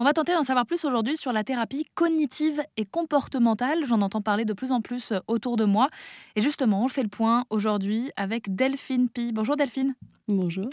[0.00, 3.84] On va tenter d'en savoir plus aujourd'hui sur la thérapie cognitive et comportementale.
[3.86, 5.88] J'en entends parler de plus en plus euh, autour de moi.
[6.34, 9.30] Et justement, on fait le point aujourd'hui avec Delphine Pi.
[9.32, 9.94] Bonjour Delphine.
[10.26, 10.68] Bonjour.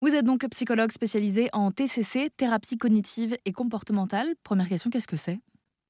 [0.00, 4.34] Vous êtes donc psychologue spécialisée en TCC, thérapie cognitive et comportementale.
[4.42, 5.40] Première question, qu'est-ce que c'est?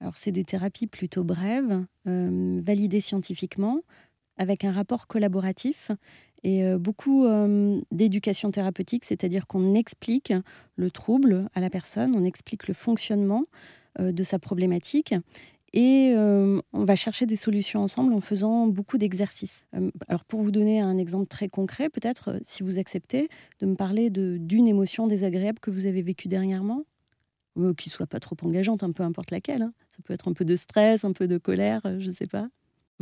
[0.00, 3.80] Alors, c'est des thérapies plutôt brèves, euh, validées scientifiquement,
[4.36, 5.92] avec un rapport collaboratif
[6.44, 10.32] et euh, beaucoup euh, d'éducation thérapeutique, c'est-à-dire qu'on explique
[10.76, 13.44] le trouble à la personne, on explique le fonctionnement
[14.00, 15.14] euh, de sa problématique
[15.74, 19.62] et on va chercher des solutions ensemble en faisant beaucoup d'exercices.
[20.06, 24.10] alors pour vous donner un exemple très concret, peut-être si vous acceptez de me parler
[24.10, 26.84] d'une émotion désagréable que vous avez vécue dernièrement,
[27.78, 29.62] qui soit pas trop engageante, hein, peu importe laquelle.
[29.62, 29.72] Hein.
[29.96, 32.48] Ça peut être un peu de stress, un peu de colère, je ne sais pas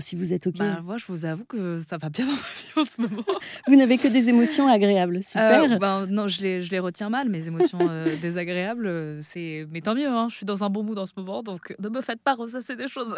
[0.01, 0.57] si vous êtes OK.
[0.57, 3.25] Bah, moi, je vous avoue que ça va bien dans ma vie en ce moment.
[3.67, 5.79] vous n'avez que des émotions agréables, euh, super.
[5.79, 8.87] ben, non, je les, je les retiens mal, mes émotions euh, désagréables.
[8.87, 9.67] Euh, c'est...
[9.71, 11.89] Mais tant mieux, hein, je suis dans un bon mood en ce moment, donc ne
[11.89, 13.15] me faites pas ressasser des choses.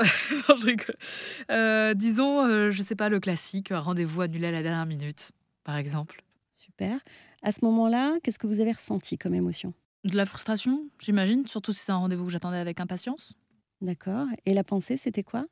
[0.48, 5.32] non, je disons, je sais pas, le classique, un rendez-vous annulé à la dernière minute,
[5.64, 6.22] par exemple.
[6.52, 6.98] Super.
[7.42, 9.74] À ce moment-là, qu'est-ce que vous avez ressenti comme émotion?
[10.04, 13.34] De la frustration, j'imagine, surtout si c'est un rendez-vous que j'attendais avec impatience.
[13.80, 14.26] D'accord.
[14.46, 15.46] Et la pensée, c'était quoi?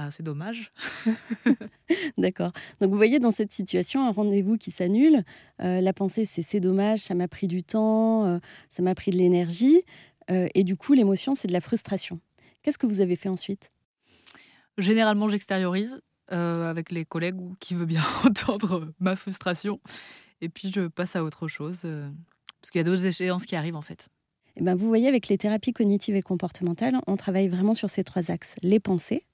[0.00, 0.70] Ah, c'est dommage.
[2.18, 2.52] D'accord.
[2.80, 5.24] Donc vous voyez dans cette situation un rendez-vous qui s'annule.
[5.60, 8.38] Euh, la pensée c'est c'est dommage, ça m'a pris du temps, euh,
[8.70, 9.82] ça m'a pris de l'énergie.
[10.30, 12.20] Euh, et du coup l'émotion c'est de la frustration.
[12.62, 13.72] Qu'est-ce que vous avez fait ensuite?
[14.76, 19.80] Généralement j'extériorise avec les collègues ou qui veut bien entendre ma frustration.
[20.40, 21.78] Et puis je passe à autre chose.
[21.80, 24.08] parce qu'il y a d'autres échéances qui arrivent en fait.
[24.54, 28.02] Eh ben, vous voyez, avec les thérapies cognitives et comportementales, on travaille vraiment sur ces
[28.02, 28.56] trois axes.
[28.62, 29.24] Les pensées,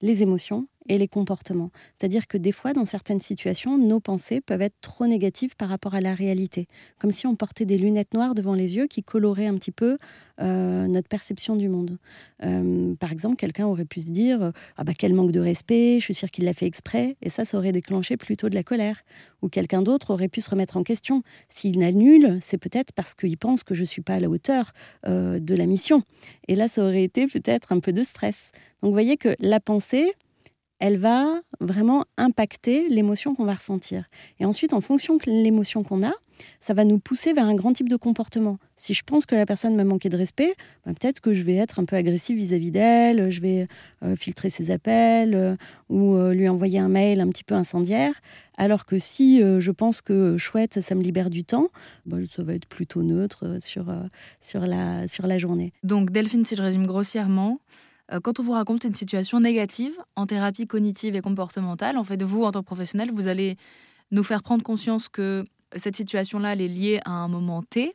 [0.00, 1.70] les émotions et les comportements.
[1.98, 5.94] C'est-à-dire que des fois, dans certaines situations, nos pensées peuvent être trop négatives par rapport
[5.94, 6.66] à la réalité,
[6.98, 9.98] comme si on portait des lunettes noires devant les yeux qui coloraient un petit peu
[10.40, 11.98] euh, notre perception du monde.
[12.42, 16.04] Euh, par exemple, quelqu'un aurait pu se dire ah bah quel manque de respect, je
[16.04, 19.02] suis sûr qu'il l'a fait exprès, et ça, ça aurait déclenché plutôt de la colère.
[19.42, 21.22] Ou quelqu'un d'autre aurait pu se remettre en question.
[21.48, 24.72] S'il n'annule, c'est peut-être parce qu'il pense que je suis pas à la hauteur
[25.06, 26.02] euh, de la mission.
[26.48, 28.50] Et là, ça aurait été peut-être un peu de stress.
[28.82, 30.12] Donc, vous voyez que la pensée
[30.80, 34.04] elle va vraiment impacter l'émotion qu'on va ressentir.
[34.40, 36.12] Et ensuite, en fonction de l'émotion qu'on a,
[36.58, 38.58] ça va nous pousser vers un grand type de comportement.
[38.76, 40.54] Si je pense que la personne m'a manqué de respect,
[40.86, 43.68] bah, peut-être que je vais être un peu agressif vis-à-vis d'elle, je vais
[44.02, 45.56] euh, filtrer ses appels euh,
[45.88, 48.14] ou euh, lui envoyer un mail un petit peu incendiaire.
[48.56, 51.68] Alors que si je pense que chouette, ça me libère du temps,
[52.04, 53.86] bah, ça va être plutôt neutre sur,
[54.42, 55.72] sur, la, sur la journée.
[55.82, 57.58] Donc Delphine, si je résume grossièrement,
[58.22, 62.42] quand on vous raconte une situation négative en thérapie cognitive et comportementale, en fait, vous,
[62.44, 63.56] en tant que professionnel, vous allez
[64.10, 65.44] nous faire prendre conscience que
[65.76, 67.94] cette situation-là, elle est liée à un moment T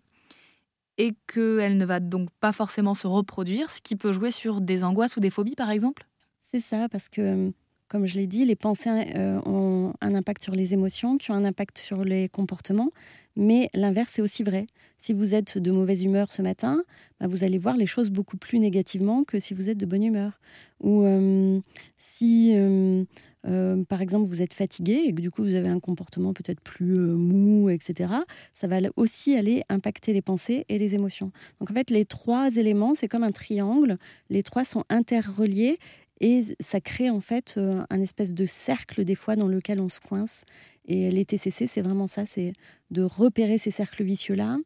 [0.98, 4.84] et qu'elle ne va donc pas forcément se reproduire, ce qui peut jouer sur des
[4.84, 6.08] angoisses ou des phobies, par exemple.
[6.42, 7.52] C'est ça, parce que,
[7.90, 11.36] comme je l'ai dit, les pensées euh, ont un impact sur les émotions, qui ont
[11.36, 12.92] un impact sur les comportements,
[13.36, 14.68] mais l'inverse est aussi vrai.
[14.98, 16.84] Si vous êtes de mauvaise humeur ce matin,
[17.20, 20.04] bah, vous allez voir les choses beaucoup plus négativement que si vous êtes de bonne
[20.04, 20.40] humeur.
[20.82, 21.60] Ou euh,
[21.98, 23.04] si, euh,
[23.48, 26.62] euh, par exemple, vous êtes fatigué et que du coup vous avez un comportement peut-être
[26.62, 28.14] plus mou, etc.,
[28.54, 31.32] ça va aussi aller impacter les pensées et les émotions.
[31.60, 33.98] Donc en fait, les trois éléments, c'est comme un triangle.
[34.30, 35.78] Les trois sont interreliés
[36.22, 40.00] et ça crée en fait un espèce de cercle des fois dans lequel on se
[40.00, 40.46] coince
[40.88, 42.54] et les TCC, c'est vraiment ça, c'est
[42.92, 44.58] de repérer ces cercles vicieux-là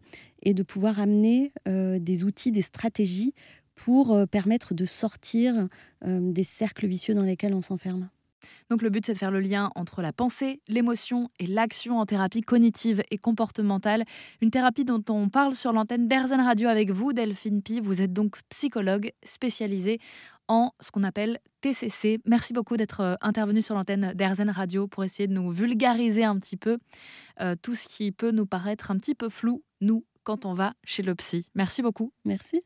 [0.43, 3.33] et de pouvoir amener euh, des outils, des stratégies
[3.75, 5.69] pour euh, permettre de sortir
[6.05, 8.09] euh, des cercles vicieux dans lesquels on s'enferme.
[8.69, 12.05] Donc le but, c'est de faire le lien entre la pensée, l'émotion et l'action en
[12.05, 14.05] thérapie cognitive et comportementale.
[14.41, 17.79] Une thérapie dont on parle sur l'antenne d'Airzen Radio avec vous, Delphine Pi.
[17.79, 19.99] Vous êtes donc psychologue spécialisée
[20.47, 22.19] en ce qu'on appelle TCC.
[22.25, 26.37] Merci beaucoup d'être euh, intervenu sur l'antenne d'Airzen Radio pour essayer de nous vulgariser un
[26.39, 26.79] petit peu
[27.39, 30.73] euh, tout ce qui peut nous paraître un petit peu flou, nous, quand on va
[30.83, 31.49] chez le psy.
[31.55, 32.11] Merci beaucoup.
[32.25, 32.63] Merci.